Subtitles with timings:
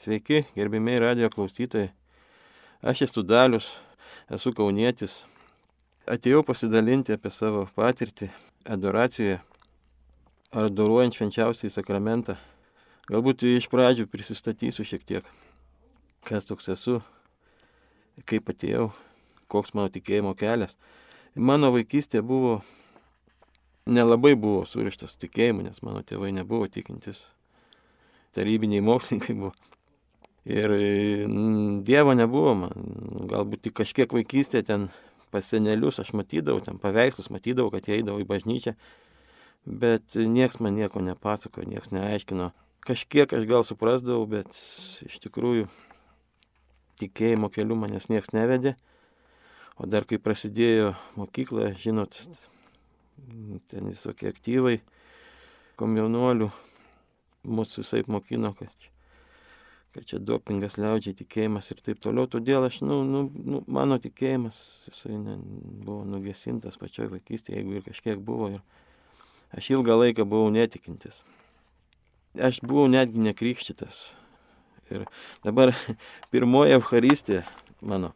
[0.00, 1.90] Sveiki, gerbimiai radio klausytojai.
[2.80, 3.66] Aš esu Dalius,
[4.32, 5.18] esu kaunietis.
[6.08, 8.30] Atėjau pasidalinti apie savo patirtį
[8.64, 9.36] adoracijoje,
[10.56, 12.38] adoruojant švenčiausiai sakramentą.
[13.12, 15.30] Galbūt iš pradžių prisistatysiu šiek tiek,
[16.24, 17.02] kas toks esu,
[18.24, 18.88] kaip atėjau,
[19.52, 20.72] koks mano tikėjimo kelias.
[21.36, 22.62] Mano vaikystė buvo,
[23.84, 27.20] nelabai buvo surištas tikėjimu, nes mano tėvai nebuvo tikintis.
[28.32, 29.58] Tarybiniai mokslininkai buvo.
[30.48, 32.72] Ir mm, Dievo nebuvo man.
[33.28, 34.88] Galbūt tik kažkiek vaikystėje ten
[35.30, 38.74] pas senelius aš matydavau, ten paveikslus matydavau, kad jie eidavo į bažnyčią.
[39.64, 42.50] Bet nieks man nieko nepasakojo, nieks neaiškino.
[42.86, 44.48] Kažkiek aš gal suprasdavau, bet
[45.04, 45.68] iš tikrųjų
[47.00, 48.74] tikėjimo keliu manęs nieks nevedė.
[49.80, 52.16] O dar kai prasidėjo mokykla, žinot,
[53.70, 54.80] ten visokie aktyvai,
[55.80, 56.50] komjaunuolių,
[57.48, 58.89] mūsų visai mokino, kad
[59.94, 62.28] kad čia dopingas liaudžiai tikėjimas ir taip toliau.
[62.30, 65.36] Todėl aš, nu, nu, nu mano tikėjimas, jisai ne,
[65.84, 68.52] buvo nugesintas pačioj vaikystėje, jeigu ir kažkiek buvo.
[68.54, 71.22] Ir aš ilgą laiką buvau netikintis.
[72.38, 73.98] Aš buvau netgi nekrikštytas.
[74.94, 75.06] Ir
[75.46, 75.74] dabar
[76.30, 77.42] pirmoji Euharistija
[77.82, 78.12] mano.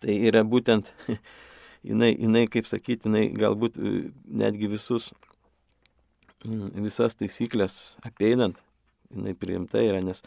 [0.00, 0.94] Tai yra būtent,
[1.88, 3.98] jinai, jinai kaip sakyti, jinai galbūt e,
[4.40, 5.10] netgi visus,
[6.46, 8.56] visas taisyklės apeinant
[9.14, 10.22] jinai priimta yra, nes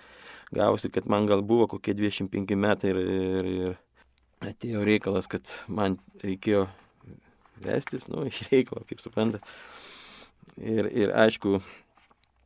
[0.55, 5.99] gausi, kad man gal buvo kokie 25 metai ir, ir, ir atėjo reikalas, kad man
[6.23, 6.65] reikėjo
[7.61, 9.41] vestis, nu, iš reikalo, kaip supranta.
[10.57, 11.59] Ir, ir aišku,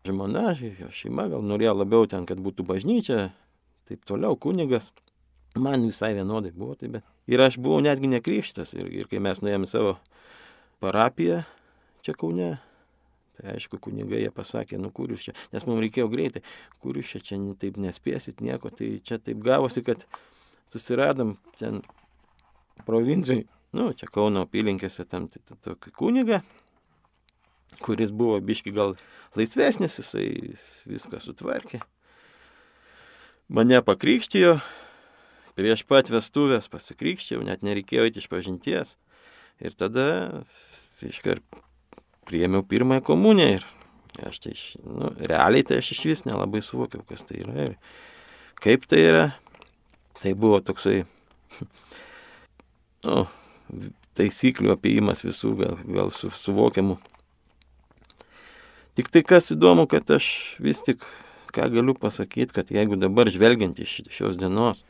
[0.05, 0.51] žmona,
[0.93, 3.29] šeima gal norėjo labiau ten, kad būtų bažnyčia,
[3.89, 4.91] taip toliau, kunigas.
[5.55, 7.05] Man visai vienodai buvo tai, bet.
[7.31, 8.73] Ir aš buvau netgi nekryštas.
[8.75, 9.95] Ir, ir kai mes nuėjome savo
[10.83, 11.45] parapiją
[12.05, 12.57] čia Kaune,
[13.35, 16.41] Tai aišku, kunigai jie pasakė, nu kur jūs čia, nes mums reikėjo greitai,
[16.83, 20.05] kur jūs čia, čia taip nespėsit nieko, tai čia taip gavosi, kad
[20.71, 21.81] susiradom ten
[22.87, 23.43] provincijai,
[23.75, 26.39] nu, čia Kauno apylinkėse tam tokį kunigą,
[27.83, 28.95] kuris buvo biški gal
[29.35, 30.29] laisvesnis, jisai
[30.87, 31.81] viską sutvarkė.
[33.51, 34.55] Mane pakrikštijo,
[35.59, 38.95] prieš pat vestuvės pasikrikščiau, net nereikėjo eiti iš pažinties.
[39.61, 40.07] Ir tada
[41.05, 41.43] iškart
[42.25, 43.65] priėmiau pirmąją komuniją ir
[44.25, 44.53] aš tai,
[44.87, 47.73] nu, realiai tai aš iš vis nelabai suvokiau, kas tai yra ir
[48.63, 49.25] kaip tai yra.
[50.15, 51.01] Tai buvo toksai,
[53.05, 53.25] nu,
[54.15, 56.95] taisyklių apėjimas visų gal, gal su, suvokiamų.
[58.95, 60.27] Tik tai kas įdomu, kad aš
[60.63, 61.03] vis tik,
[61.51, 64.85] ką galiu pasakyti, kad jeigu dabar žvelgiant iš šios dienos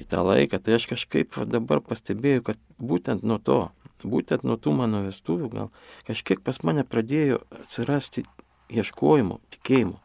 [0.00, 3.62] į tą laiką, tai aš kažkaip dabar pastebėjau, kad būtent nuo to,
[4.04, 5.72] būtent nuo tų mano vestuvių gal
[6.08, 8.24] kažkiek pas mane pradėjo atsirasti
[8.70, 9.98] ieškojimo, tikėjimo.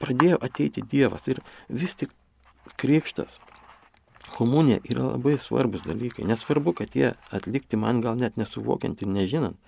[0.00, 2.12] Pradėjo ateiti Dievas ir vis tik
[2.80, 3.38] krikštas,
[4.34, 6.26] komunija yra labai svarbus dalykai.
[6.28, 9.58] Nesvarbu, kad jie atlikti man gal net nesuvokiant ir nežinant.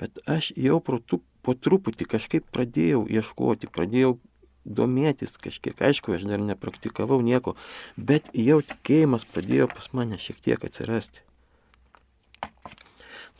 [0.00, 4.18] Bet aš jau protu, po truputį kažkaip pradėjau ieškoti, pradėjau
[4.64, 5.76] domėtis kažkiek.
[5.80, 7.56] Aišku, aš dar nepraktikavau nieko,
[7.96, 11.24] bet jau tikėjimas pradėjo pas mane šiek tiek atsirasti.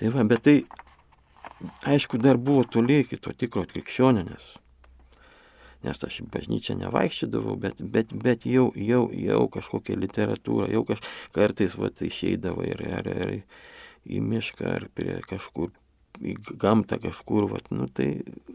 [0.01, 0.57] Tai va, bet tai,
[1.85, 4.47] aišku, dar buvo toli iki to tikro krikščionio, nes,
[6.09, 11.03] aš į bažnyčią nevaikščiodavau, bet, bet, bet jau, jau, jau kažkokią literatūrą, jau kaž,
[11.37, 13.35] kartais va, tai išeidavo ir, ir, ir
[14.09, 15.69] į mišką, ar prie kažkur,
[16.25, 18.09] į gamtą kažkur, va, nu, tai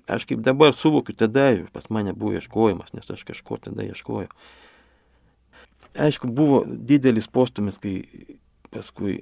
[0.09, 4.34] aš kaip dabar suvokiu, tada pas mane buvo ieškojimas, nes aš kažko tada ieškojau.
[6.09, 8.00] Aišku, buvo didelis postumis, kai
[8.73, 9.22] paskui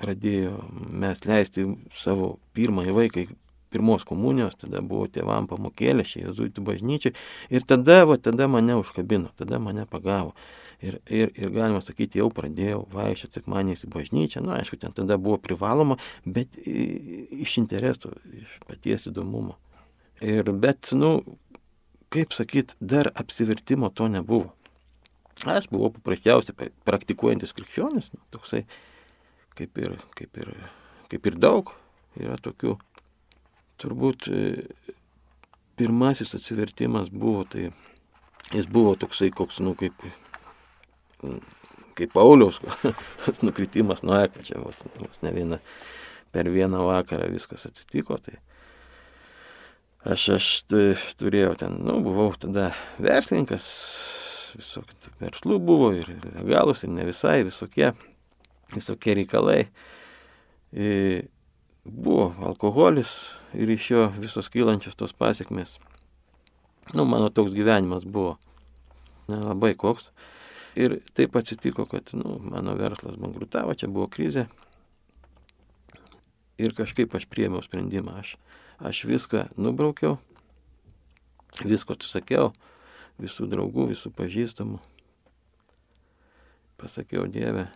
[0.00, 3.26] pradėjo mes leisti savo pirmąjį vaiką
[3.76, 7.16] pirmos komunijos, tada buvo tėvam pamokėlė, šie jezuitų bažnyčiai.
[7.52, 10.34] Ir tada, va, tada mane užkabino, tada mane pagavo.
[10.84, 14.42] Ir, ir, ir galima sakyti, jau pradėjau vaikščioti sekmaniais į bažnyčią.
[14.44, 19.56] Na, nu, aišku, ten tada buvo privaloma, bet iš interesų, iš paties įdomumo.
[20.24, 21.18] Ir, bet, nu,
[22.12, 24.52] kaip sakyt, dar apsivertimo to nebuvo.
[25.44, 28.62] Aš buvau paprasčiausiai praktikuojantis krikščionis, nu, toksai
[29.56, 30.52] kaip ir, kaip ir,
[31.10, 31.72] kaip ir daug
[32.20, 32.76] yra tokių.
[33.80, 34.42] Turbūt e,
[35.76, 37.68] pirmasis atsivertimas buvo, tai
[38.54, 40.06] jis buvo toksai koks, nu, kaip,
[41.98, 42.62] kaip Pauliaus,
[43.24, 45.60] tas nukritimas nuo eklio, čia vos, vos ne viena,
[46.32, 48.18] per vieną vakarą viskas atsitiko.
[48.22, 48.38] Tai
[50.12, 50.50] aš, aš
[51.20, 52.70] turėjau ten, nu, buvau tada
[53.02, 53.68] verslininkas,
[54.56, 57.90] visokių verslų buvo ir legalus, ir ne visai, visokie
[58.74, 59.66] visokie reikalai.
[60.72, 61.26] E,
[61.84, 65.78] buvo alkoholis ir iš jo visos kylančios tos pasiekmes.
[66.94, 68.36] Nu, mano toks gyvenimas buvo.
[69.28, 70.10] nelabai koks.
[70.76, 74.44] Ir taip atsitiko, kad nu, mano verslas bankrutavo, čia buvo krizė.
[76.60, 78.36] Ir kažkaip aš priėmiau sprendimą, aš,
[78.78, 80.18] aš viską nubraukiau,
[81.64, 82.52] visko atsisakiau,
[83.20, 84.78] visų draugų, visų pažįstamų.
[86.76, 87.66] Pasakiau, Dieve,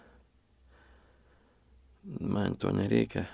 [2.04, 3.26] man to nereikia.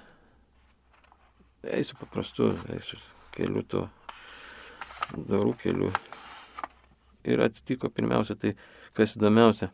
[1.67, 2.99] Eisiu paprastu, eisiu
[3.35, 3.87] keliu to
[5.15, 5.91] dorų keliu.
[7.27, 8.53] Ir atsitiko pirmiausia, tai
[8.95, 9.73] kas įdomiausia,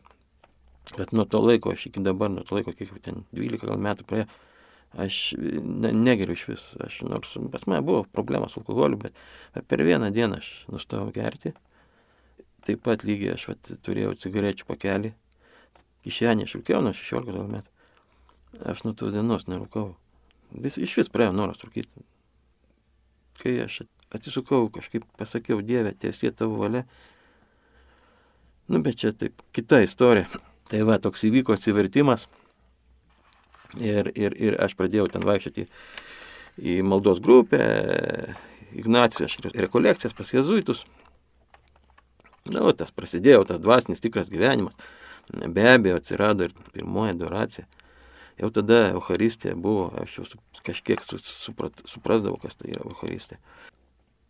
[0.95, 3.81] kad nuo to laiko, aš iki dabar, nuo to laiko, kiek jau ten 12 gal
[3.81, 4.25] metų praėjo,
[5.03, 6.63] aš ne, negeriu iš vis.
[6.81, 9.21] Aš, nors pas mane buvo problema su alkoholiu, bet,
[9.69, 11.53] per vieną dieną aš nustojau gerti.
[12.65, 15.13] Taip pat lygiai aš vat, turėjau cigarečių pakelį,
[16.07, 17.72] kišenį aš rūkiau nuo 16 gal metų.
[18.61, 19.95] Aš nuo tos dienos nerūkau.
[20.61, 22.05] Vis, iš vis praėjo noras rūkyti.
[23.41, 23.81] Kai aš
[24.13, 26.83] atsisukau, kažkaip pasakiau, Dieve, tiesie tavo valia.
[28.69, 30.29] Nu, bet čia taip, kita istorija.
[30.69, 32.27] Tai va, toks įvyko atsivertimas.
[33.81, 35.65] Ir, ir, ir aš pradėjau ten vaikščioti
[36.61, 37.61] į maldos grupę,
[38.73, 40.83] Ignacijos rekolekcijas pas jezuitus.
[42.45, 44.77] Na, nu, tas prasidėjo, tas dvasinis tikras gyvenimas.
[45.29, 47.67] Be abejo, atsirado ir pirmoji adoracija.
[48.39, 50.25] Jau tada Euharistija buvo, aš jau
[50.65, 53.37] kažkiek suprat, suprasdavau, kas tai yra Euharistija.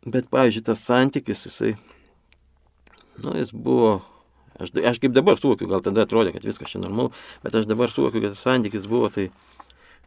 [0.04, 1.78] Bet, pavyzdžiui, tas santykis, jisai,
[3.24, 3.94] nu, jis buvo,
[4.60, 7.14] aš, aš kaip dabar suvokiu, gal tada atrodė, kad viskas čia normalu,
[7.46, 9.30] bet aš dabar suvokiu, kad tas santykis buvo tai,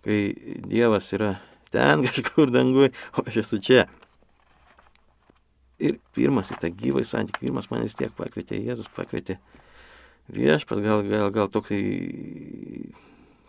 [0.05, 0.19] kai
[0.69, 1.39] Dievas yra
[1.73, 3.87] ten kažkur dangui, o aš esu čia.
[5.81, 9.41] Ir pirmas į tą gyvą santykį, pirmas man vis tiek pakvietė, Jėzus pakvietė
[10.33, 11.81] viešpas, gal, gal, gal tokį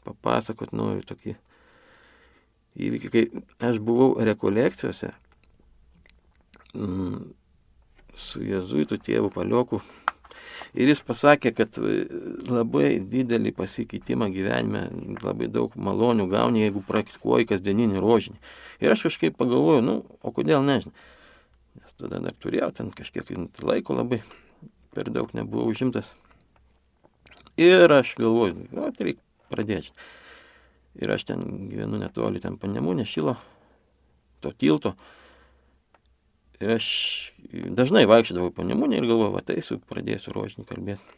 [0.08, 1.36] papasakot noriu tokį
[2.78, 3.24] įvykį, kai
[3.70, 5.12] aš buvau rekolekcijose
[6.78, 7.32] mm,
[8.18, 9.82] su jezuitų tėvu palioku.
[10.78, 12.06] Ir jis pasakė, kad e,
[12.52, 14.84] labai didelį pasikeitimą gyvenime,
[15.24, 18.42] labai daug malonių gauni, jeigu praktikuoji kasdieninį rožinį.
[18.84, 20.94] Ir aš kažkaip pagalvoju, nu, o kodėl nežinau.
[21.78, 23.30] Nes tada dar turėjau ten kažkiek
[23.64, 24.22] laiko labai,
[24.94, 26.12] per daug nebuvau užimtas.
[27.58, 29.94] Ir aš galvoju, o, tai reikia pradėti.
[30.98, 33.36] Ir aš ten gyvenu netoli, ten panemūnė šilo,
[34.42, 34.96] to tilto.
[36.58, 36.88] Ir aš
[37.78, 41.18] dažnai vaikščiodavau po nemūnę ir galvojau, va taisiu, pradėsiu rožinį kalbėti.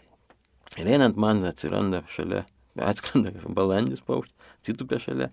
[0.77, 2.43] Ir einant man atsiranda šalia,
[2.75, 5.29] atskrenda balandis paukštis, atsitupė šalia.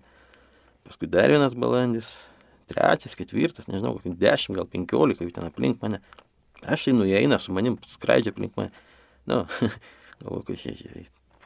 [0.87, 2.13] Paskui dar vienas balandis,
[2.71, 5.99] trečias, ketvirtas, nežinau, dešimt, gal penkiolika jų ten aplink mane.
[6.63, 8.71] Aš einu, jie eina su manim, skraidžia aplink mane.
[9.27, 9.43] Nu,
[10.23, 10.77] galvoju, kad čia,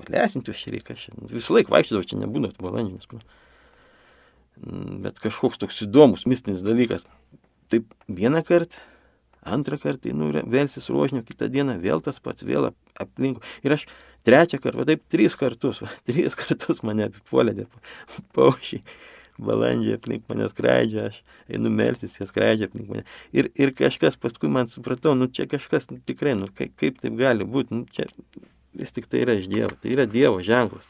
[0.04, 0.98] palesinti už šį reiką.
[1.32, 3.08] Visą laiką vaikščiodavau, čia nebūna balandžinis.
[4.62, 7.08] Bet kažkoks toks įdomus, mistinis dalykas.
[7.72, 8.78] Taip vieną kartą,
[9.42, 12.70] antrą kartą einu vėlsis ruožnių, kitą dieną vėl tas pats, vėl
[13.00, 13.42] aplinkų.
[13.66, 13.88] Ir aš
[14.28, 17.66] trečią kartą, va taip tris kartus, va, tris kartus mane apipuolė
[18.38, 18.84] paukščiai.
[19.42, 23.06] Balandžiai aplink mane skraidžia, aš einu melsis, jie skraidžia aplink mane.
[23.34, 27.16] Ir, ir kažkas paskui man supratau, nu čia kažkas nu, tikrai, nu kaip, kaip taip
[27.18, 28.06] gali būti, nu čia
[28.78, 30.88] vis tik tai yra iš Dievo, tai yra Dievo ženklas.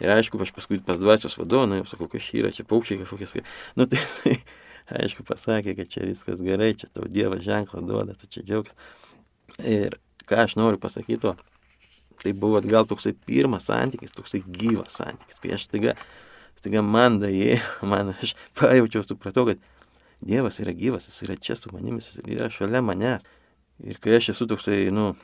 [0.00, 3.42] Ir aišku, aš paskui pas dvasios vadovą, nu jau sakau, kas yra, čia paukščiai kažkokie,
[3.76, 4.38] nu tai jisai,
[5.02, 8.72] aišku, pasakė, kad čia viskas gerai, čia tau Dievo ženklą duoda, tu čia džiaugs.
[9.60, 11.34] Ir ką aš noriu pasakyti, to,
[12.24, 15.96] tai buvo gal toksai pirmas santykis, toksai gyvas santykis, kai aš staiga,
[16.56, 17.60] staiga man daėjau,
[17.92, 19.60] man aš pajaučiau, supratau, kad
[20.20, 23.24] Dievas yra gyvas, jis yra čia su manimi, jis yra šalia manęs.
[23.80, 25.14] Ir kai aš esu toksai, nu,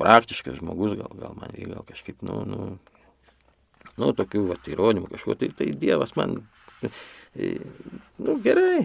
[0.00, 2.66] praktiškas žmogus, gal, gal man reikia kažkaip, nu, nu,
[3.96, 6.38] nu, tokių, va, įrodymų kažko, tai, tai Dievas man,
[7.34, 7.56] e,
[8.20, 8.84] nu, gerai,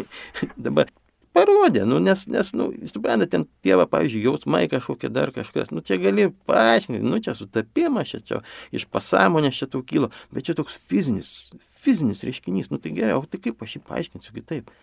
[0.68, 0.90] dabar
[1.36, 6.00] parodė, nu, nes, nes, nu, suprantate, ten tėva, pavyzdžiui, jausmai kažkokie dar kažkas, nu, čia
[6.02, 8.42] gali paaiškinti, nu, čia sutapimas, čia, čia
[8.74, 11.52] iš pasąmonės čia tau kilo, bet čia toks fizinis,
[11.82, 14.74] fizinis reiškinys, nu, tai gerai, o tai kaip aš jį paaiškinsiu kitaip.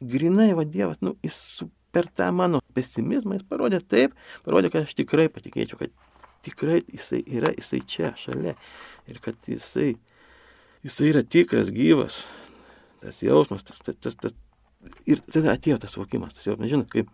[0.00, 4.88] Grinai, va, Dievas, nu, jis su per tą mano pesimizmą jis parodė taip, parodė, kad
[4.88, 5.94] aš tikrai patikėčiau, kad
[6.44, 8.54] tikrai jisai yra, jisai čia, šalia.
[9.10, 9.94] Ir kad jisai,
[10.84, 12.24] jisai yra tikras, gyvas.
[13.04, 14.36] Tas jausmas, tas, tas, tas, tas.
[15.08, 17.08] Ir tada atėjo tas suvokimas, tas jausmas, žinot, kaip,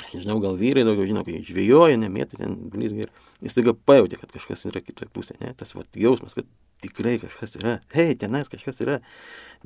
[0.00, 3.06] aš nežinau, gal vyrai daugiau žino, kai žvėjoja, nemėtų ten blizgai.
[3.06, 5.52] Ir jis taiga pajutė, kad kažkas yra kitoje pusėje, ne?
[5.58, 6.48] Tas vat, jausmas, kad
[6.84, 7.78] tikrai kažkas yra.
[7.94, 8.98] Hei, tenais kažkas yra.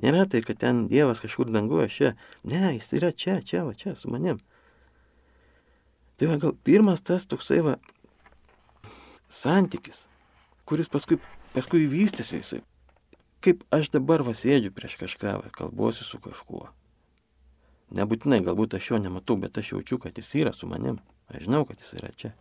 [0.02, 2.12] Nėra tai, kad ten Dievas kažkur danguoja čia.
[2.42, 4.40] Ne, jis yra čia, čia, va čia, su manim.
[6.18, 7.78] Tai va, gal pirmas tas toksai va
[9.34, 10.04] santykis,
[10.68, 11.18] kuris paskui,
[11.54, 12.60] paskui vystėsi jisai.
[13.44, 16.68] Kaip aš dabar va sėdžiu prieš kažką, va, kalbuosi su kažkuo.
[17.94, 21.00] Nebūtinai, galbūt aš jo nematau, bet aš jaučiu, kad jis yra su manim.
[21.28, 22.32] Aš žinau, kad jis yra čia.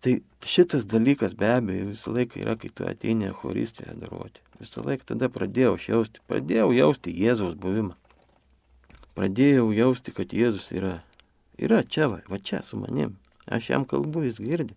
[0.00, 0.14] Tai
[0.46, 4.40] šitas dalykas be abejo visą laiką yra, kai tu ateini Eucharistiją daruoti.
[4.60, 7.96] Visą laiką tada pradėjau jausti, pradėjau jausti Jėzaus buvimą.
[9.18, 10.94] Pradėjau jausti, kad Jėzus yra,
[11.60, 13.18] yra čia, va, va čia su manim.
[13.50, 14.76] Aš jam kalbu, jis girdi.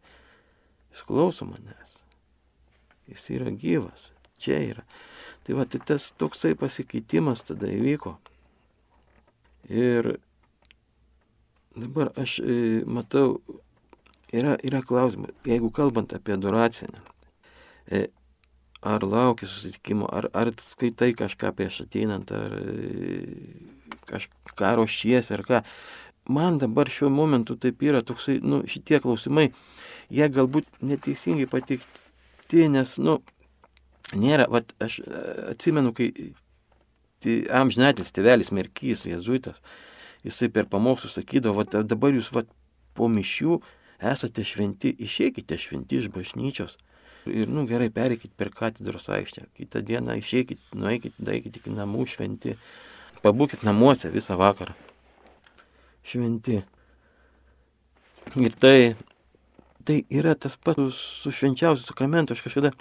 [0.92, 2.00] Jis klauso manęs.
[3.08, 4.10] Jis yra gyvas.
[4.44, 4.84] Čia yra.
[5.44, 8.18] Tai va, tai tas toksai pasikeitimas tada įvyko.
[9.72, 10.18] Ir
[11.76, 13.40] dabar aš e, matau,
[14.34, 16.90] yra, yra klausimas, jeigu kalbant apie adoraciją,
[17.92, 18.08] e,
[18.84, 23.20] ar lauki susitikimo, ar, ar skaitai kažką prieš ateinant, ar e,
[24.10, 25.62] kažką ruošiesi, ar ką.
[26.34, 29.50] Man dabar šiuo momentu taip yra toksai, nu, šitie klausimai,
[30.14, 33.18] jie galbūt neteisingai patikti, nes, nu,
[34.16, 35.02] nėra, vat, aš
[35.52, 36.12] atsimenu, kai
[37.52, 39.60] amžinatis tėvelis Merkys, jezuitas,
[40.24, 42.46] jisai per pamokslus sakydavo, va, dabar jūs va,
[42.96, 43.60] po mišių
[44.12, 46.76] esate šventi, išeikite šventi iš bažnyčios.
[47.26, 49.48] Ir, nu, gerai, pereikit per katedros aikštę.
[49.58, 52.58] Kitą dieną išeikit, nueikit, daikit iki namų šventi.
[53.24, 54.76] Pabūkit namuose visą vakarą.
[56.04, 56.60] Šventi.
[58.40, 58.96] Ir tai,
[59.88, 62.36] tai yra tas pats su švenčiausiu sakramentu.
[62.36, 62.74] Aš kažkada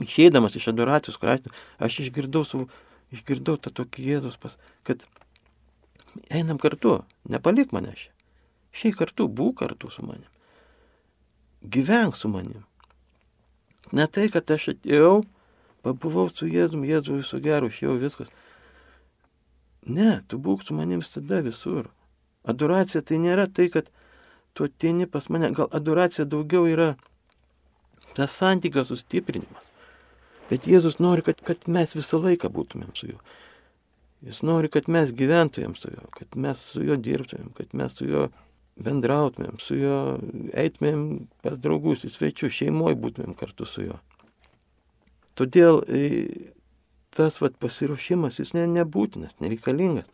[0.00, 2.68] išeidamas iš adoracijos krašto, aš išgirdau savo
[3.14, 5.04] išgirdau tą tokį Jėzus pas, kad
[6.30, 8.12] einam kartu, nepalik čia.
[8.72, 10.28] Šiai kartu, būk kartu su manim.
[11.62, 12.64] Gyvenk su manim.
[13.92, 15.22] Ne tai, kad aš atėjau,
[15.82, 18.32] pabuvau su Jėzum, Jėzu viso gero, išėjau viskas.
[19.88, 21.88] Ne, tu būk su manim tada visur.
[22.48, 23.88] Adoracija tai nėra tai, kad
[24.52, 25.50] tu ateini pas mane.
[25.56, 26.94] Gal adoracija daugiau yra
[28.16, 29.64] tas santykio sustiprinimas.
[30.48, 33.20] Bet Jėzus nori, kad, kad mes visą laiką būtumėm su juo.
[34.24, 38.08] Jis nori, kad mes gyventumėm su juo, kad mes su juo dirbtumėm, kad mes su
[38.08, 38.28] juo
[38.84, 39.98] bendrautumėm, su juo
[40.58, 41.02] eitumėm
[41.44, 43.98] pas draugus, į svečius, šeimoje būtumėm kartu su juo.
[45.38, 46.02] Todėl e,
[47.14, 50.08] tas vat, pasiruošimas jis ne, nebūtinas, nereikalingas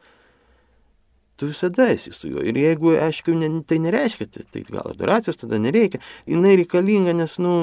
[1.37, 2.43] tu visada esi su juo.
[2.43, 7.37] Ir jeigu, aišku, ne, tai nereiškia, tai, tai gal adoracijos tada nereikia, jinai reikalinga, nes,
[7.43, 7.55] nu,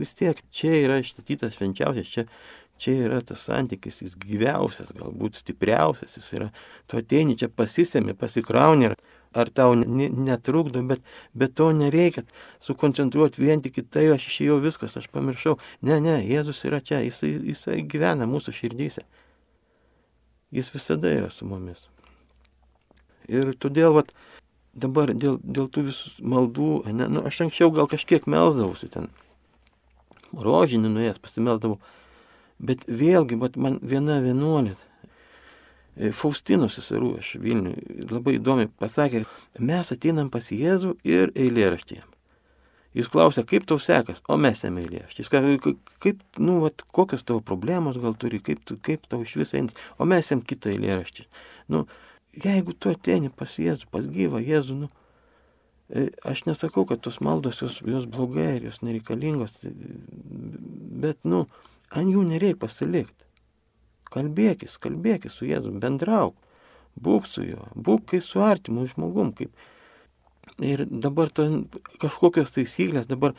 [0.00, 2.26] vis tiek čia yra išstatytas švenčiausias, čia,
[2.80, 6.50] čia yra tas santykis, jis gyviausias, galbūt stipriausias, jis yra,
[6.90, 8.98] tu ateini čia pasisemi, pasikrauni, ar,
[9.34, 11.02] ar tau netrukdo, bet,
[11.34, 12.24] bet to nereikia
[12.62, 15.56] sukoncentruoti vien tik į tai, aš išėjau viskas, aš pamiršau.
[15.82, 19.04] Ne, ne, Jėzus yra čia, jisai, jisai gyvena mūsų širdyse.
[20.54, 21.88] Jis visada yra su mumis.
[23.26, 24.12] Ir todėl vat,
[24.76, 29.08] dabar dėl, dėl tų visų maldų, ne, nu, aš anksčiau gal kažkiek melzdavausi ten,
[30.34, 31.78] rožinį nuėjęs pasimeldavau,
[32.58, 34.76] bet vėlgi, vat, man viena vienuolė,
[35.96, 39.24] e, Faustinos seserų, aš Vilniui, labai įdomi pasakė,
[39.60, 42.10] mes ateinam pas Jėzų ir eilėraštėjam.
[42.94, 45.30] Jis klausia, kaip tau sekas, o mes jam eilėraštys.
[46.02, 49.74] Kaip, nu, vat, kokios tavo problemos gal turi, kaip, tu, kaip tau iš viso eins,
[49.98, 51.26] o mes jam kitą eilėraštį.
[51.74, 51.82] Nu,
[52.38, 54.90] jeigu tu ateini pas Jėzų, pas gyvą Jėzų, nu,
[55.90, 59.74] e, aš nesakau, kad tos maldos jos, jos blogai ir jos nereikalingos, e,
[61.02, 61.48] bet, nu,
[61.90, 63.23] ant jų nereikia pasilikti.
[64.14, 66.36] Kalbėkis, kalbėkis su Jėzu, bendrauk,
[66.94, 69.34] būk su juo, būk kaip su artimu žmogum.
[69.36, 69.50] Kaip...
[70.62, 71.48] Ir dabar ta,
[72.02, 73.34] kažkokios taisyklės, dabar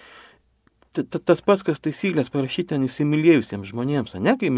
[1.03, 4.51] tas pats, kas taisyklės parašyti ten įsimylėjusiems žmonėms, ne, kai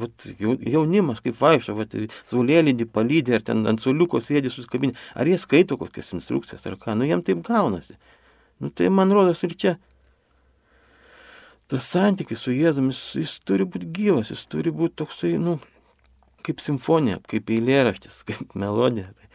[0.00, 5.78] vat, jaunimas kaip vaikščia, saulėlydį palydė, ar ten ant suliuko sėdi susikabinę, ar jie skaito
[5.80, 7.98] kokias instrukcijas, ar ką, nu jiem taip gaunasi.
[8.58, 9.76] Nu tai man rodos ir čia
[11.68, 15.58] tas santykis su Jėzumi, jis, jis turi būti gyvas, jis turi būti toksai, nu,
[16.46, 19.12] kaip simfonija, kaip eilėraštis, kaip melodija.
[19.16, 19.28] Tai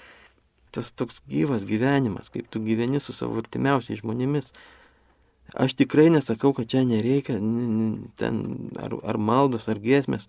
[0.73, 4.49] tas toks gyvas gyvenimas, kaip tu gyveni su savo artimiausiais žmonėmis.
[5.59, 7.35] Aš tikrai nesakau, kad čia nereikia
[8.17, 8.39] ten
[8.81, 10.25] ar, ar maldos, ar giesmės.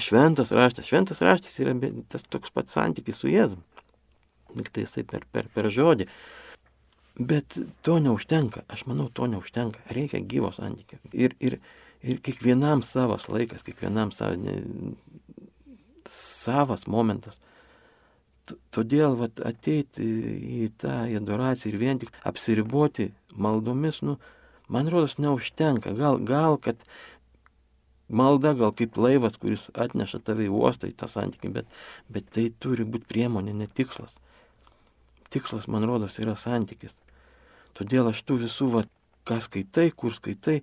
[0.00, 0.88] Šventas raštas.
[0.88, 1.74] Šventas raštas yra
[2.12, 3.60] tas toks pats santykis su Jėzum.
[4.52, 6.08] Tik tai jisai per, per, per žodį.
[7.18, 8.64] Bet to neužtenka.
[8.72, 9.80] Aš manau, to neužtenka.
[9.92, 10.98] Reikia gyvo santykio.
[11.12, 11.58] Ir, ir,
[12.00, 14.56] ir kiekvienam savas laikas, kiekvienam savas, ne,
[16.08, 17.40] savas momentas.
[18.74, 20.04] Todėl vat, ateiti
[20.64, 24.16] į tą adoraciją ir vien tik apsiriboti maldomis, nu,
[24.72, 25.92] man rodos, neužtenka.
[25.98, 26.80] Gal, gal, kad
[28.08, 31.80] malda gal kaip laivas, kuris atneša tave į uostą, į tą santykį, bet,
[32.12, 34.18] bet tai turi būti priemonė, ne tikslas.
[35.32, 36.98] Tikslas, man rodos, yra santykis.
[37.76, 38.82] Todėl aš tų visų, va,
[39.28, 40.60] ką skaitai, kur skaitai,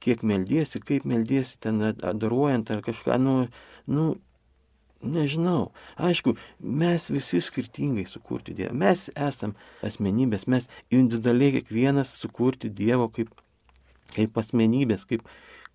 [0.00, 3.36] kiek meldiesi, kaip meldiesi ten adoruojant ar kažką, nu,
[3.90, 4.14] nu
[5.06, 5.72] Nežinau.
[6.00, 8.72] Aišku, mes visi skirtingai sukurti Dievą.
[8.80, 9.52] Mes esam
[9.84, 13.30] asmenybės, mes individualiai kiekvienas sukurti Dievo kaip,
[14.16, 15.22] kaip asmenybės, kaip,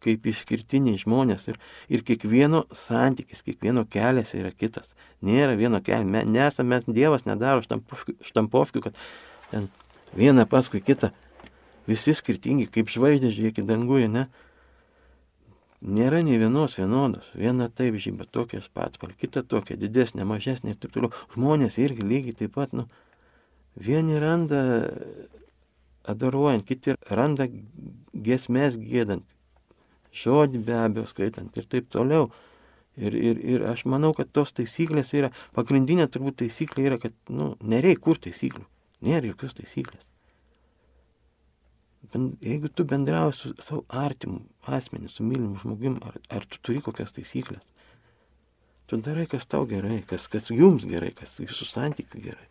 [0.01, 1.47] kaip išskirtiniai žmonės.
[1.51, 1.59] Ir,
[1.93, 4.95] ir kiekvieno santykis, kiekvieno kelias yra kitas.
[5.25, 6.07] Nėra vieno kelio.
[6.09, 8.97] Mes, nesame, mes Dievas nedaro štampovkių, kad
[9.51, 9.67] ten
[10.17, 11.11] vieną paskui kitą.
[11.89, 14.27] Visi skirtingi, kaip žvaigždė, žiūrėkit danguje, ne?
[15.81, 17.31] Nėra nei vienos vienodos.
[17.33, 21.09] Viena taip žyba tokia spatspalė, kita tokia didesnė, mažesnė ir taip toliau.
[21.33, 22.85] Žmonės irgi lygiai taip pat, nu,
[23.73, 24.61] vieni randa
[26.05, 27.47] adoruojant, kiti randa
[28.13, 29.25] gesmės gėdant,
[30.15, 32.29] žodį be abejo skaitant ir taip toliau.
[32.99, 37.53] Ir, ir, ir aš manau, kad tos taisyklės yra, pagrindinė turbūt taisyklė yra, kad, nu,
[37.63, 38.65] nereikia kur taisyklių,
[39.07, 40.03] nėra jokios taisyklės
[42.41, 47.13] jeigu tu bendrauji su savo artimu asmeniu, su mylimu žmogim, ar, ar tu turi kokias
[47.13, 47.63] taisyklės,
[48.87, 52.47] tu darai, kas tau gerai, kas, kas jums gerai, kas jūsų santykių gerai,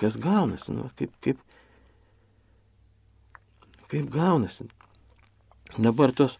[0.00, 1.42] kas gaunasi, nu, kaip, kaip,
[3.90, 4.68] kaip gaunasi.
[5.76, 6.38] Dabar tos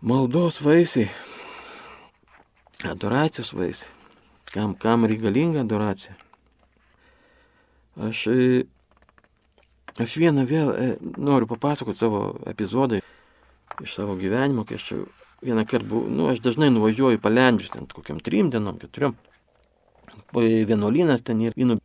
[0.00, 1.08] maldos vaisiai,
[2.84, 3.90] adoracijos vaisiai,
[4.52, 6.16] kam, kam reikalinga adoracija.
[8.08, 8.26] Aš
[9.98, 10.84] Aš vieną vėl e,
[11.18, 13.00] noriu papasakoti savo epizodą
[13.82, 14.92] iš savo gyvenimo, kai aš
[15.42, 19.16] vieną kartą buvau, nu, aš dažnai nuvažiuoju palendžius ten kokiam trim dienom, keturiom.
[20.30, 21.80] Po vienuolynas ten ir vynų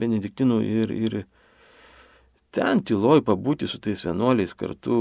[0.00, 1.16] benediktinų ir, ir
[2.52, 4.98] ten tyloj pabūti su tais vienuoliais kartu,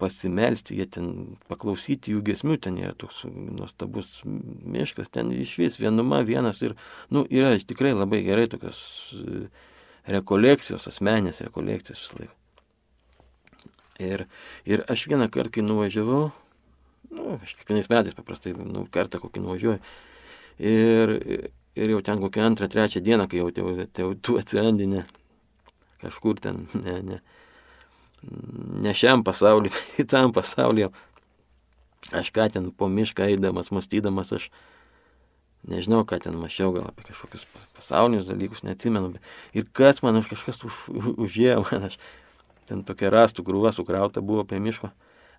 [0.00, 1.10] pasimelsti, jie ten
[1.50, 6.74] paklausyti jų gesmių, ten yra toks nuostabus miškas, ten iš vis vienuma vienas ir,
[7.14, 8.80] nu, yra tikrai labai gerai tokios
[10.10, 12.40] rekolekcijos, asmenės rekolekcijos visą laiką.
[14.02, 14.24] Ir,
[14.66, 16.32] ir aš vieną kartą, kai nuvažiavau,
[17.14, 19.78] nu, aš kiekvienais metais paprastai, nu, kartą kokį nuvažiuoju,
[20.58, 21.14] ir,
[21.78, 25.04] ir jau ten kokią antrą, trečią dieną, kai jau, jau, jau tu atsirandi, ne,
[26.02, 27.20] kažkur ten, ne, ne,
[28.84, 30.90] ne šiam pasauliu, bet kitam pasauliu,
[32.12, 34.50] aš ką ten po mišką eidamas, mąstydamas, aš,
[35.68, 39.14] nežinau, ką ten mačiau, gal apie kažkokius pasaulinius dalykus, neatsimenu.
[39.56, 40.84] Ir kas man už kažkas už,
[41.16, 41.98] užėjo, man aš
[42.68, 44.92] ten tokia rastų grūva sukrauta buvo prie miško.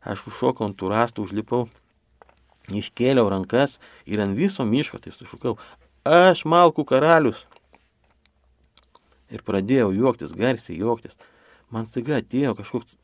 [0.06, 1.66] Aš užšokau ant tų rastų, užlipau,
[2.70, 5.56] iškėliau rankas ir ant viso miško tai sušukau,
[6.06, 7.46] aš malkų karalius.
[9.34, 11.18] Ir pradėjau juoktis, garsiai juoktis.
[11.74, 13.00] Man staiga atėjo kažkoks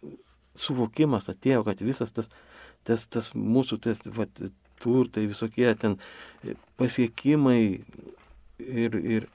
[0.60, 2.30] suvokimas, atėjo, kad visas tas,
[2.88, 4.42] tas, tas mūsų tas, vat,
[4.82, 5.98] turtai, visokie ten
[6.80, 7.62] pasiekimai
[8.60, 9.28] ir, ir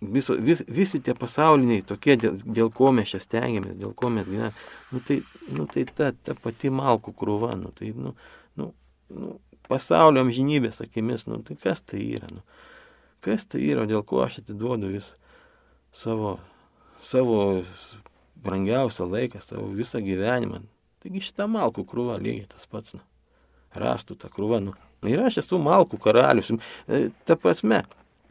[0.00, 4.28] viso, vis, visi tie pasauliniai tokie, dėl, dėl ko mes čia stengiamės, dėl ko mes
[4.28, 4.54] gyvename,
[4.92, 5.18] nu tai,
[5.56, 8.14] nu tai ta, ta pati malkų krūva, nu tai, nu,
[8.60, 8.70] nu,
[9.14, 9.34] nu,
[9.68, 12.44] pasaulio amžinybės akimis, nu tai kas tai yra, nu,
[13.24, 15.14] kas tai yra, dėl ko aš atiduodu vis
[15.94, 16.36] savo,
[17.02, 17.62] savo
[18.44, 20.62] brangiausią laiką, savo visą gyvenimą.
[21.04, 22.96] Taigi šitą malkų krūvą lygiai tas pats.
[22.96, 23.02] Nu
[23.78, 24.60] rastų tą krūvą.
[24.64, 24.74] Nu.
[25.08, 26.50] Ir aš esu malkų karalius.
[26.88, 27.82] E, ta prasme,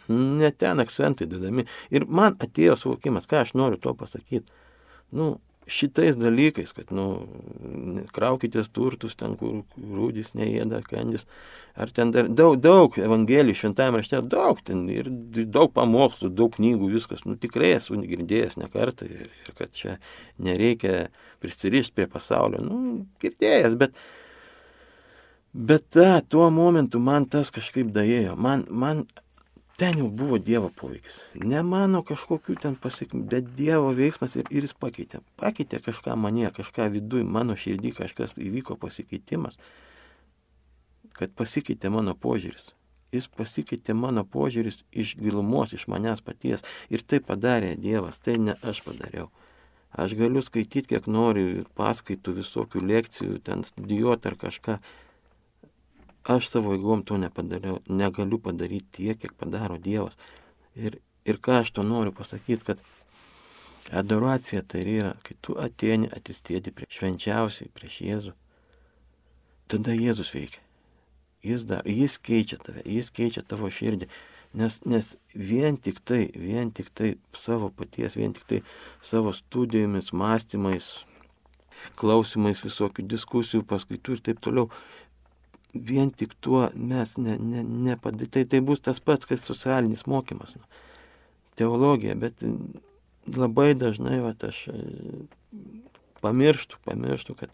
[0.10, 1.67] ne ten akcentai dedami.
[1.93, 4.47] Ir man atėjo suvokimas, ką aš noriu to pasakyti.
[5.13, 5.36] Nu,
[5.69, 7.06] šitais dalykais, kad, nu,
[8.15, 11.28] kraukitės turtus ten, kur rūdis neėda, kandis,
[11.80, 16.91] ar ten dar daug, daug evangelijų šventame rašte, daug ten ir daug pamokslų, daug knygų,
[16.95, 19.97] viskas, nu, tikrai esu girdėjęs ne kartą ir, ir kad čia
[20.38, 21.08] nereikia
[21.43, 22.84] prisirišti prie pasaulio, nu,
[23.23, 24.04] girdėjęs, bet,
[25.54, 28.34] Bet ta, tuo momentu man tas kažkaip daėjo.
[28.41, 29.04] Man, man
[29.77, 31.21] ten jau buvo Dievo poveikis.
[31.36, 35.23] Ne mano kažkokių ten pasiekmių, bet Dievo veiksmas ir, ir jis pakeitė.
[35.41, 39.57] Pakeitė kažką mane, kažką viduje, mano širdį, kažkas įvyko pasikeitimas,
[41.17, 42.73] kad pasikeitė mano požiūris.
[43.13, 46.65] Jis pasikeitė mano požiūris iš gilumos, iš manęs paties.
[46.89, 49.29] Ir tai padarė Dievas, tai ne aš padariau.
[49.93, 54.79] Aš galiu skaityti, kiek noriu, paskaitų visokių lekcijų, ten studijuoti ar kažką
[56.23, 60.15] Aš savo jėgom to nepadariau, negaliu padaryti tiek, kiek padaro Dievas.
[60.75, 62.83] Ir, ir ką aš to noriu pasakyti, kad
[63.91, 68.36] adoracija tai yra, kai tu ateini, atistėdi prie švenčiausiai, prieš Jėzų.
[69.67, 70.63] Tada Jėzus veikia.
[71.43, 74.07] Jis, dar, jis keičia tave, jis keičia tavo širdį.
[74.55, 78.59] Nes, nes vien tik tai, vien tik tai savo paties, vien tik tai
[79.03, 80.91] savo studijomis, mąstymais,
[81.99, 84.69] klausimais visokių diskusijų, paskaitų ir taip toliau,
[85.73, 88.31] vien tik tuo mes ne, ne, nepadarysime.
[88.33, 90.55] Tai, tai bus tas pats, kas socialinis mokymas.
[90.57, 90.83] Nu,
[91.57, 92.43] teologija, bet
[93.38, 94.77] labai dažnai va, aš e,
[96.21, 97.53] pamirštu, pamirštu, kad,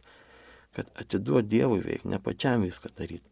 [0.75, 3.25] kad atiduoti Dievui veikti, ne pačiam viską daryti.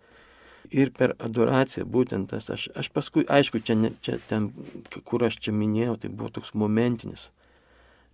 [0.76, 4.50] Ir per adoraciją būtent tas, aš, aš paskui, aišku, čia, ne, čia ten,
[5.08, 7.30] kur aš čia minėjau, tai buvo toks momentinis,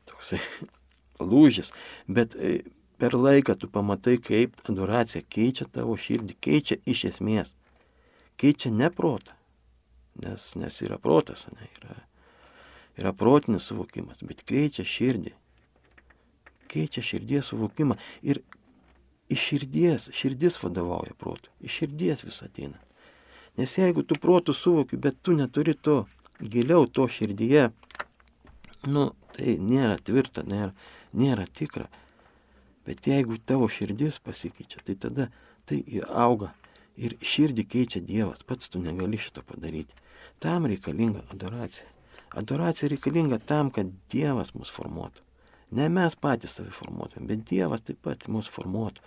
[0.09, 0.41] toksai
[1.33, 1.73] lūžis,
[2.07, 2.59] bet e,
[3.03, 7.49] per laiką tu pamatai, kaip adoracija keičia tavo širdį, keičia iš esmės,
[8.39, 9.33] keičia ne protą,
[10.23, 11.97] nes, nes yra protas, ne, yra,
[13.01, 15.33] yra protinis suvokimas, bet keičia širdį,
[16.71, 18.39] keičia širdies suvokimą ir
[19.35, 22.79] iš širdies, širdis vadovauja protu, iš širdies vis ateina.
[23.59, 26.05] Nes jeigu tu protų suvoki, bet tu neturi to
[26.39, 27.67] giliau to širdyje,
[28.95, 30.71] nu, tai nėra tvirta, nėra,
[31.11, 31.89] nėra tikra.
[32.85, 35.29] Bet jeigu tavo širdis pasikeičia, tai tada
[35.69, 36.51] tai auga
[36.99, 39.95] ir širdį keičia Dievas, pats tu negali šito padaryti.
[40.43, 41.87] Tam reikalinga adoracija.
[42.37, 45.23] Adoracija reikalinga tam, kad Dievas mus formuotų.
[45.73, 49.01] Ne mes patys save formuotume, bet Dievas taip pat mus formuotų.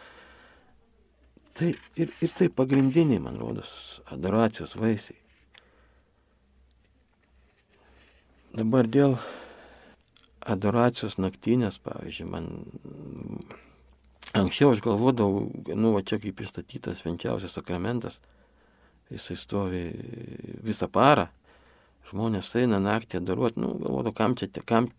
[1.57, 5.17] Tai ir, ir tai pagrindiniai, man rodos, adoracijos vaisiai.
[8.57, 9.17] Dabar dėl
[10.47, 12.51] adoracijos naktinės, pavyzdžiui, man
[14.41, 18.21] anksčiau aš galvodavau, nu, va čia kaip pristatytas švenčiausias sakramentas,
[19.13, 19.83] jisai stovi
[20.67, 21.29] visą parą,
[22.11, 24.91] žmonės eina naktį adoruoti, nu, galvodavau, kam čia, kam,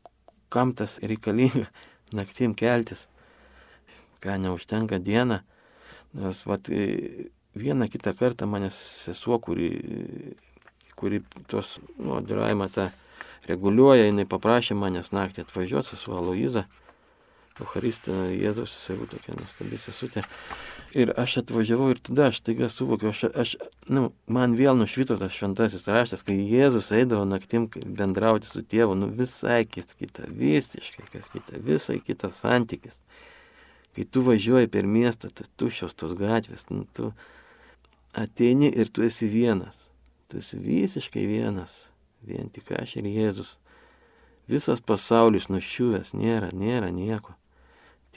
[0.54, 1.68] kam tas reikalinga
[2.20, 3.08] naktim keltis,
[4.24, 5.42] ką neužtenka dieną.
[6.18, 9.70] Nes vat, e, vieną kitą kartą manęs sesuo, kuri,
[10.96, 12.88] kuri tos nu, adoravimą tą
[13.48, 16.66] reguliuoja, jinai paprašė manęs naktį atvažiuoti, sesuo Aloiza.
[17.62, 20.22] Eucharistą Jėzus, jisai buvo tokia nuostabi sesutė.
[20.98, 23.54] Ir aš atvažiavau ir tada aš taiga suvokiau, aš, aš
[23.92, 29.10] nu, man vėl nušvito tas šventasis raštas, kai Jėzus eidavo naktim bendrauti su tėvu, nu
[29.14, 33.02] visai kit, kita, visiškai kas kita, visai kitas santykis.
[33.98, 37.10] Kai tu važiuoji per miestą, tas tuščios tos gatvės, nu, tu
[38.14, 39.88] ateini ir tu esi vienas.
[40.30, 41.88] Tu esi visiškai vienas.
[42.28, 43.56] Vien tik aš ir Jėzus.
[44.48, 47.37] Visas pasaulis nuščiuvęs, nėra, nėra nieko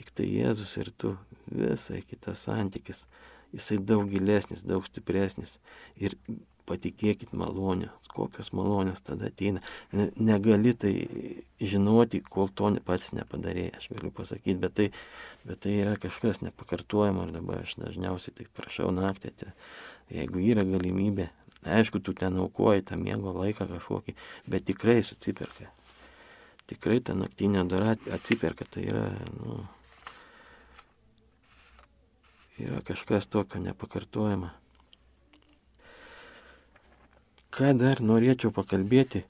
[0.01, 1.15] tik tai Jėzus ir tu,
[1.51, 3.05] visai kitas santykis,
[3.53, 5.59] jisai daug gilesnis, daug stipresnis
[5.99, 6.17] ir
[6.69, 9.61] patikėkit malonę, kokios malonės tada ateina.
[9.91, 10.93] Negali tai
[11.59, 14.87] žinoti, kol to pats nepadarėjai, aš galiu pasakyti, bet tai,
[15.47, 19.51] bet tai yra kažkas nepakartojama ir dabar aš dažniausiai tai prašau naktį, tai,
[20.13, 21.27] jeigu yra galimybė,
[21.65, 24.15] aišku, tu ten aukoji tą miego laiką kažkokį,
[24.49, 25.69] bet tikrai susiperka.
[26.71, 29.59] Tikrai ta naktinė dara atsiperka, tai yra, nu,
[32.67, 34.51] yra kažkas tokio nepakartojama.
[37.51, 39.25] Ką dar norėčiau pakalbėti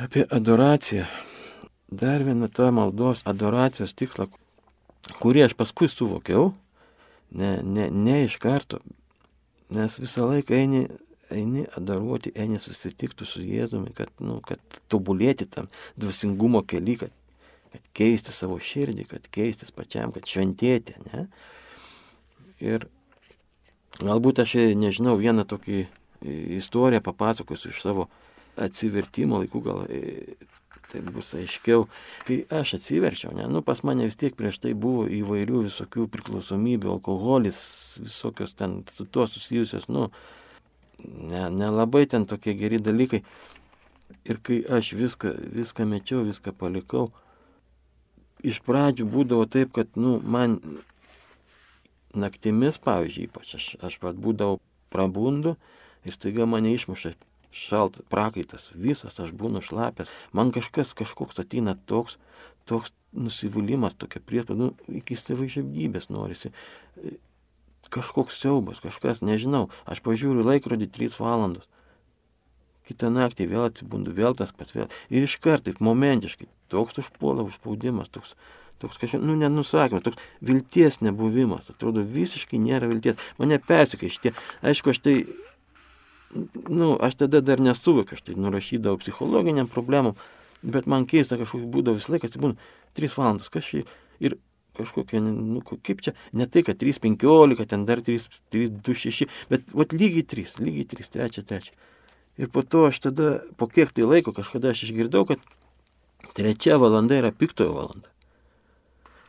[0.00, 1.06] apie adoraciją.
[1.90, 4.26] Dar viena ta maldos adoracijos tikslą,
[5.22, 6.50] kurį aš paskui suvokiau,
[7.30, 8.80] ne, ne, ne iš karto,
[9.70, 10.82] nes visą laiką eini,
[11.30, 17.14] eini adoruoti, eini susitikti su Jėzumi, kad, nu, kad tobulėti tam dvasingumo keli, kad
[17.76, 20.96] kad keisti savo širdį, kad keistis pačiam, kad šventėti.
[21.12, 21.26] Ne?
[22.64, 22.88] Ir
[24.00, 25.84] galbūt aš, nežinau, vieną tokį
[26.56, 28.08] istoriją papasakosiu iš savo
[28.56, 29.82] atsivertimo laikų, gal
[30.86, 31.84] tai bus aiškiau.
[32.26, 36.94] Kai aš atsiverčiau, ne, nu pas mane vis tiek prieš tai buvo įvairių visokių priklausomybių,
[36.96, 37.60] alkoholis,
[38.00, 40.08] visokios ten su tuo susijusios, nu,
[41.04, 43.22] nelabai ne ten tokie geri dalykai.
[44.26, 47.10] Ir kai aš viską, viską mečiau, viską palikau,
[48.44, 50.58] iš pradžių būdavo taip, kad, nu, man
[52.16, 54.60] naktimis, pavyzdžiui, ypač aš, aš pat būdavau
[54.92, 55.56] prabundu
[56.06, 57.14] ir staiga mane išmuša
[57.56, 62.18] šaltas prakaitas, visas aš būnu šlapęs, man kažkas kažkoks ateina toks,
[62.68, 66.52] toks nusivylimas, tokia priespauda, nu, iki savižudybės norisi.
[67.92, 71.68] Kažkoks siaubas, kažkas, nežinau, aš pažiūriu laikrodį 3 valandos.
[72.86, 74.90] Kitą naktį vėl atsibundu, vėl tas pats vėl.
[75.08, 78.34] Ir iš karto, momentiškai, toks užpuola užspaudimas, toks,
[78.82, 83.20] toks kažkaip, nu, nenusakymas, toks vilties nebuvimas, atrodo, visiškai nėra vilties.
[83.40, 84.34] Mane persikė šitie,
[84.66, 85.18] aišku, aš tai,
[86.68, 90.16] nu, aš tada dar nesuvokiu, aš tai nurašydavau psichologiniam problemam,
[90.62, 92.58] bet man keista kažkoks būdavo visą laiką, atsibūna
[92.98, 93.90] 3 valandas, kažkaip
[94.24, 94.38] ir
[94.76, 100.58] kažkokia, nu, kaip čia, ne tai, kad 3.15, ten dar 3.26, bet vat lygiai 3,
[100.60, 101.70] lygiai 3, 3, 3.
[102.36, 105.40] Ir po to aš tada, po kiek tai laiko, kažkada aš išgirdau, kad
[106.36, 108.12] trečia valanda yra piktojo valanda.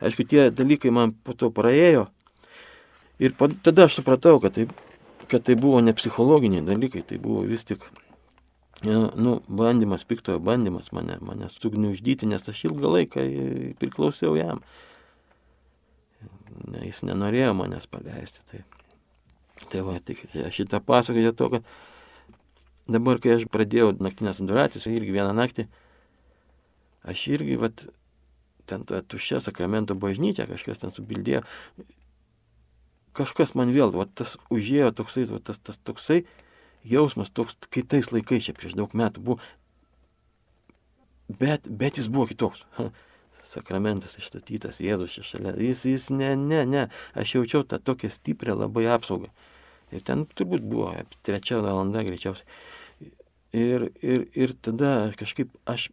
[0.04, 2.08] Aišku, tie dalykai man po to praėjo.
[3.18, 3.34] Ir
[3.66, 4.68] tada aš supratau, kad tai,
[5.26, 7.82] kad tai buvo ne psichologiniai dalykai, tai buvo vis tik,
[8.86, 13.26] nu, bandymas, piktojo bandymas mane, mane sugniuždyti, nes aš ilgą laiką
[13.82, 14.62] priklausiau jam.
[16.68, 18.46] Ne, jis nenorėjo manęs paleisti.
[18.46, 18.62] Tai
[19.72, 21.64] Tai va, tai aš šitą pasakoju to, kad
[22.88, 25.66] dabar, kai aš pradėjau naktinės adoracijas, irgi vieną naktį,
[27.08, 27.72] aš irgi, va,
[28.68, 31.44] ten ta tuščia sakramento bažnyčia, kažkas ten subildėjo,
[33.18, 36.24] kažkas man vėl, va, tas užėjo toksai, va, tas, tas toksai
[36.88, 39.42] jausmas, toks, kai tais laikais, čia prieš daug metų buvo,
[41.28, 42.66] bet, bet jis buvo kitoks.
[43.48, 45.54] Sakramentas išstatytas, Jėzus čia šalia.
[45.64, 49.30] Jis, jis, ne, ne, ne, aš jaučiau tą tokią stiprią labai apsaugą.
[49.96, 50.92] Ir ten turbūt buvo
[51.24, 52.44] trečia valanda greičiausiai.
[53.56, 55.88] Ir, ir, ir tada kažkaip aš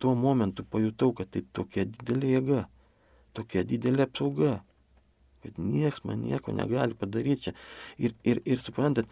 [0.00, 2.60] tuo momentu pajutau, kad tai tokia didelė jėga,
[3.36, 4.56] tokia didelė apsauga,
[5.44, 7.54] kad niekas man nieko negali padaryti čia.
[7.98, 9.10] Ir, ir, ir suprantat,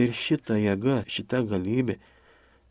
[0.00, 1.98] ir šita jėga, šita galybė,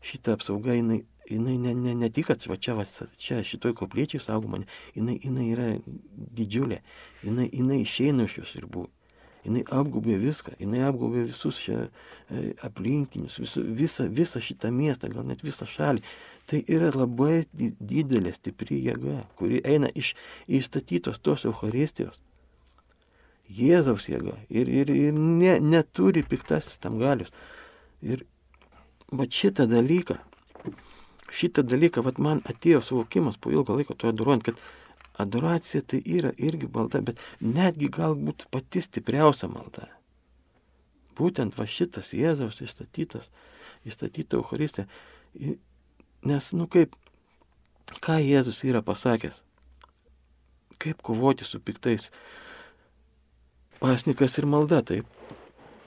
[0.04, 2.84] šita apsauga, jinai, jinai ne, ne, ne tik, kad va čia, va,
[3.20, 4.60] čia šitoj koplyčiai saugoma,
[4.96, 5.70] jinai, jinai yra
[6.36, 6.82] didžiulė,
[7.24, 8.88] jinai, jinai išeina iš jos ribų
[9.44, 15.26] jinai apgaubė viską, jinai apgaubė visus čia e, aplinkinius, visą, visą, visą šitą miestą, gal
[15.28, 16.00] net visą šalį.
[16.44, 20.12] Tai yra labai didelė, stipri jėga, kuri eina iš
[20.52, 22.20] įstatytos tos Euharistijos.
[23.54, 27.32] Jėzaus jėga ir, ir, ir ne, neturi piktasis tam galius.
[28.04, 28.24] Ir
[29.12, 30.16] va šitą dalyką,
[31.32, 34.62] šitą dalyką, va man atėjo suvokimas po ilgo laiko to adoruojant, kad
[35.20, 39.88] adoracija tai yra irgi malda, bet netgi galbūt pati stipriausia malda.
[41.14, 43.28] Būtent va šitas Jėzaus įstatytas,
[43.86, 44.88] įstatyta Euharistė.
[46.24, 46.94] Nes, nu kaip,
[48.00, 49.42] ką Jėzus yra pasakęs?
[50.80, 52.08] Kaip kovoti su piktais?
[53.80, 55.04] Pasnikas ir malda, taip.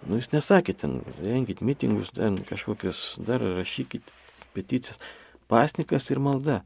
[0.05, 4.05] Nu, jis nesakė ten, rengit mitingus, ten kažkokius, dar rašykit
[4.53, 5.01] peticijas.
[5.49, 6.61] Pasnikas ir malda.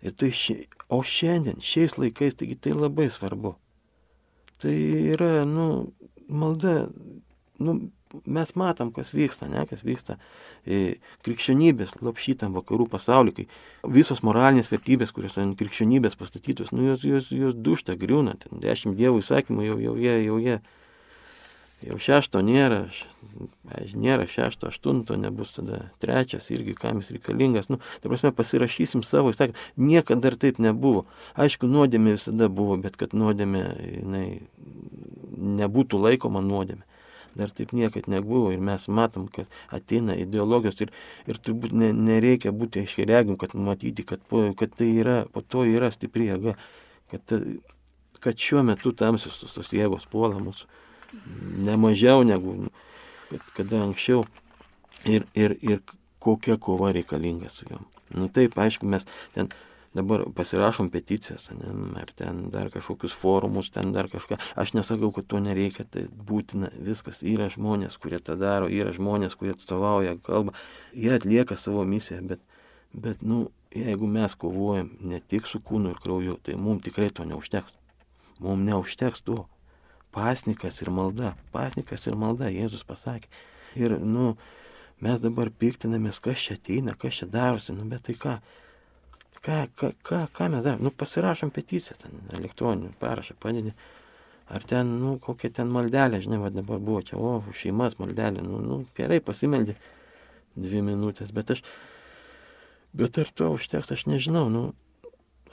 [0.00, 0.62] Ir tai ši...
[0.88, 3.52] O šiandien, šiais laikais, taigi tai labai svarbu.
[4.62, 4.72] Tai
[5.12, 5.92] yra, nu,
[6.32, 6.86] malda,
[7.60, 7.76] nu,
[8.24, 10.16] mes matom, kas vyksta, ne, kas vyksta
[10.64, 13.46] e, krikščionybės lopšytam vakarų pasauliu, kai
[13.98, 18.98] visos moralinės vertybės, kurios ant krikščionybės pastatytos, nu, jos, jos, jos dušta, griūna, ten dešimt
[18.98, 20.58] dievų įsakymų jau, jau jie, jau jie.
[21.84, 22.86] Jau šešto nėra,
[24.00, 27.68] nėra šešto, aštunto, nebus tada trečias irgi, kam jis reikalingas.
[27.68, 29.60] Nu, ta prasme, pasirašysim savo įstatymą.
[29.76, 31.04] Niekada dar taip nebuvo.
[31.36, 34.24] Aišku, nuodėmė visada buvo, bet kad nuodėmė jinai,
[35.36, 36.84] nebūtų laikoma nuodėmė.
[37.36, 40.92] Dar taip niekad nebuvo ir mes matom, kad ateina ideologijos ir,
[41.28, 43.08] ir turbūt ne, nereikia būti aiškiai
[43.40, 46.56] kad matyti, kad, po, kad tai yra, po to yra stipri jėga,
[47.12, 47.36] kad,
[48.24, 50.66] kad šiuo metu tamsios tos jėgos puola mūsų
[51.66, 52.56] nemažiau negu
[53.30, 54.24] kad, kada anksčiau
[55.04, 55.82] ir, ir, ir
[56.22, 57.86] kokia kova reikalinga su juom.
[58.16, 59.50] Nu taip, aišku, mes ten
[59.96, 64.38] dabar pasirašom peticijas, ne, ar ten dar kažkokius forumus, ten dar kažką.
[64.60, 67.22] Aš nesakau, kad to nereikia, tai būtina viskas.
[67.26, 70.54] Yra žmonės, kurie tą daro, yra žmonės, kurie atstovauja kalbą,
[70.94, 72.44] jie atlieka savo misiją, bet,
[72.92, 77.26] bet nu, jeigu mes kovojam ne tik su kūnu ir krauju, tai mums tikrai to
[77.28, 77.76] neužteks.
[78.40, 79.44] Mums neužteks to
[80.16, 83.28] pasnikas ir malda, pasnikas ir malda, Jėzus pasakė.
[83.76, 84.34] Ir, nu,
[85.04, 88.38] mes dabar piktinamės, kas čia ateina, kas čia darosi, nu, bet tai ką,
[89.42, 93.74] ką, ką, ką, ką mes darome, nu, pasirašom peticiją, ten elektroninį parašą padedi,
[94.52, 98.62] ar ten, nu, kokia ten maldelė, žinai, va dabar buvo čia, o, šeimas maldelė, nu,
[98.62, 99.76] nu, gerai, pasimeldė
[100.56, 101.62] dvi minutės, bet aš,
[102.96, 104.66] bet ar to užteks, aš nežinau, nu,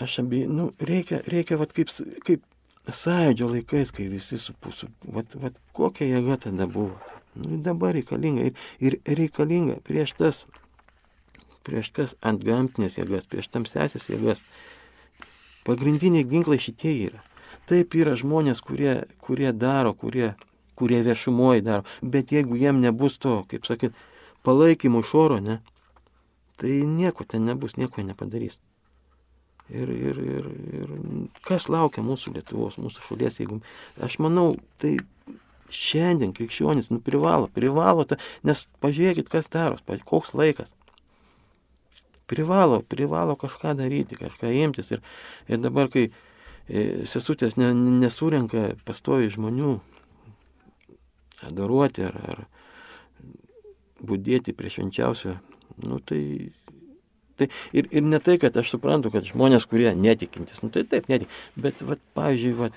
[0.04, 1.92] aš abi, nu, reikia, reikia, va, kaip,
[2.28, 2.46] kaip
[2.92, 6.98] sąjūdžio laikais, kai visi supusų, vat, vat kokia jėga tada buvo.
[7.34, 10.44] Nu, dabar reikalinga ir, ir reikalinga prieš tas,
[11.64, 14.42] prieš tas ant gamtinės jėgas, prieš tamsesias jėgas.
[15.68, 17.22] Pagrindiniai ginklai šitie yra.
[17.70, 20.34] Taip yra žmonės, kurie, kurie daro, kurie,
[20.76, 23.96] kurie viešumoji daro, bet jeigu jiem nebus to, kaip sakyt,
[24.44, 25.62] palaikymo iš oro, ne,
[26.60, 28.60] tai nieko ten nebus, nieko nepadarys.
[29.72, 30.90] Ir, ir, ir, ir
[31.48, 33.62] kas laukia mūsų Lietuvos, mūsų šalies, jeigu
[34.04, 34.50] aš manau,
[34.84, 34.98] tai
[35.74, 40.76] šiandien krikščionis nu, privalo, privalo, ta, nes pažiūrėkit, kas daros, koks laikas.
[42.30, 44.94] Privalo, privalo kažką daryti, kažką imtis.
[44.96, 45.04] Ir,
[45.52, 49.76] ir dabar, kai e, sesutės ne, nesurenka pastovi žmonių
[51.50, 52.44] adoruoti ar, ar
[54.04, 55.38] būdėti prie švenčiausio,
[55.84, 56.24] nu tai
[57.34, 61.08] Tai ir, ir ne tai, kad aš suprantu, kad žmonės, kurie netikintis, nu tai taip,
[61.10, 62.76] netik, bet, vat, pavyzdžiui, vat,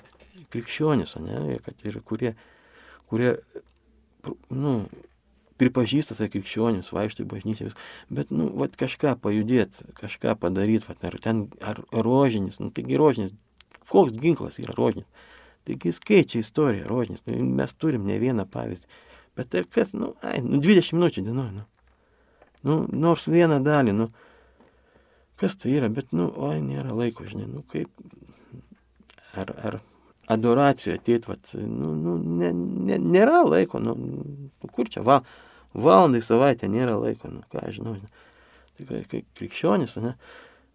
[0.53, 2.33] krikščionis, ne, kad ir kurie,
[3.11, 3.35] kurie,
[4.49, 4.73] nu,
[5.61, 7.71] pripažįsta tai krikščionis, vaikšto į bažnyčią,
[8.13, 13.33] bet, nu, vat, kažką pajudėti, kažką padaryti, vat, ar ten, ar rožinis, nu, taigi rožinis,
[13.89, 15.07] koks ginklas yra rožinis.
[15.67, 17.25] Taigi jis keičia istoriją, rožinis.
[17.27, 18.87] Nu, mes turim ne vieną pavyzdį.
[19.37, 21.65] Bet ir kas, nu, ai, nu 20 minučių dienoj, nu.
[22.67, 24.07] Nu, nors vieną dalį, nu.
[25.37, 27.91] Kas tai yra, bet, nu, oi, nėra laiko, žinai, nu kaip.
[29.37, 29.79] Ar, ar
[30.27, 33.95] adoracijoje ateit, vat, nu, nu, ne, ne, nėra laiko, nu,
[34.75, 35.21] kur čia, va,
[35.77, 37.95] valandai savaitę nėra laiko, nu, ką aš žinau.
[38.77, 40.13] Tai kaip krikščionis, ne,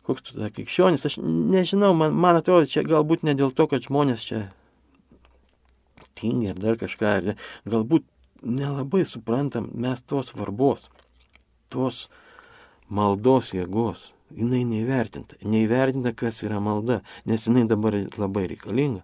[0.08, 3.84] koks tu tada krikščionis, aš nežinau, man, man atrodo, čia galbūt ne dėl to, kad
[3.84, 4.46] žmonės čia
[6.18, 7.36] tingi ar dar kažką, ar
[7.68, 8.08] galbūt
[8.42, 10.88] nelabai suprantam mes tos svarbos,
[11.70, 12.08] tos
[12.88, 14.10] maldos jėgos.
[14.32, 15.36] Jinai neįvertinta.
[15.44, 19.02] Neįvertinta, kas yra malda, nes jinai dabar labai reikalinga.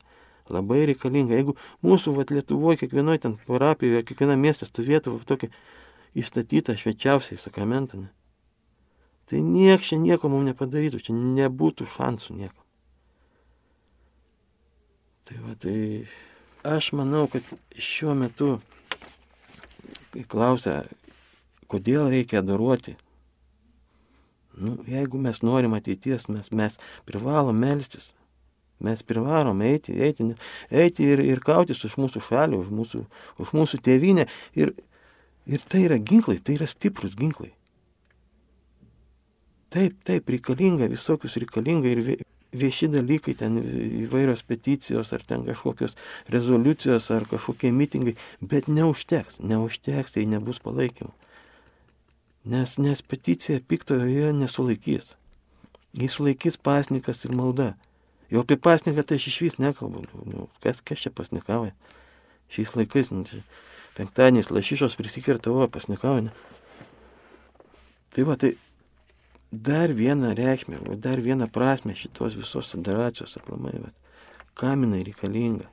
[0.54, 1.36] Labai reikalinga.
[1.36, 5.50] Jeigu mūsų vat, Lietuvoje, kiekvienoje ten parapijoje, kiekviena miestė stovėtų tokį
[6.18, 8.08] įstatytą švečiausiai sakramentą, ne?
[9.28, 12.64] tai nieks čia nieko mums nepadarytų, čia nebūtų šansų nieko.
[15.28, 15.76] Tai va, tai
[16.64, 17.44] aš manau, kad
[17.76, 18.54] šiuo metu,
[20.32, 20.80] klausia,
[21.68, 22.96] kodėl reikia adoruoti,
[24.56, 28.14] nu, jeigu mes norim ateities, mes, mes privalom melstis.
[28.84, 30.28] Mes privalom eiti, eiti,
[30.70, 33.04] eiti ir, ir kautis už mūsų šalį, už mūsų,
[33.42, 34.28] už mūsų tėvynę.
[34.54, 34.74] Ir,
[35.50, 37.50] ir tai yra ginklai, tai yra stiprus ginklai.
[39.74, 42.22] Taip, taip, reikalinga, visokius reikalinga ir
[42.56, 45.98] vieši dalykai, ten įvairios peticijos ar ten kažkokios
[46.32, 51.12] rezoliucijos ar kažkokie mitingai, bet neužteks, neužteks, tai nebus palaikymo.
[52.48, 55.12] Nes, nes peticija piktoje nesulaikys.
[55.98, 57.74] Jis sulaikys pasnikas ir malda.
[58.28, 60.04] Jau apie pasniką tai aš iš vis nekalbu.
[60.28, 61.72] Nu, kas, kas čia pasnikauja?
[62.52, 63.24] Šiais laikais, nu,
[63.96, 66.32] penktadieniais lašišos prisikirta, o pasnikauja.
[68.12, 68.54] Tai va, tai
[69.52, 73.94] dar vieną reikšmę, dar vieną prasme šitos visos federacijos aplamai, bet
[74.58, 75.68] kam jinai reikalinga,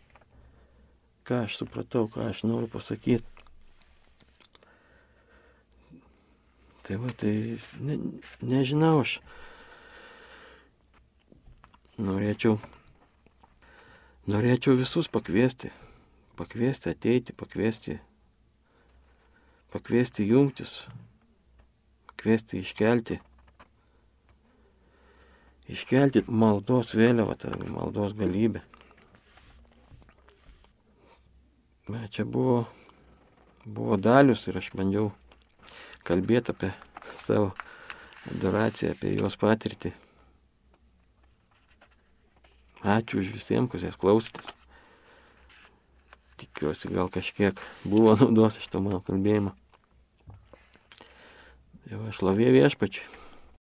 [1.28, 3.26] ką aš supratau, ką aš noriu pasakyti.
[6.86, 7.98] Tai va, tai ne,
[8.46, 9.18] nežinau, aš
[11.98, 12.58] norėčiau,
[14.32, 15.72] norėčiau visus pakviesti,
[16.40, 18.00] pakviesti ateiti, pakviesti,
[19.72, 20.82] pakviesti jungtis,
[22.10, 23.22] pakviesti iškelti
[25.72, 28.62] iškelti maldos vėliavą, tą maldos galybę.
[31.86, 32.66] Bet čia buvo,
[33.66, 35.12] buvo dalius ir aš bandžiau
[36.06, 36.72] kalbėti apie
[37.18, 37.52] savo
[38.32, 39.94] adoraciją, apie jos patirtį.
[42.86, 44.54] Ačiū už visiems, kas jas klausėtės.
[46.38, 49.56] Tikiuosi, gal kažkiek buvo naudos iš to mano kalbėjimo.
[51.90, 53.25] Jau aš lavė viešpačiui.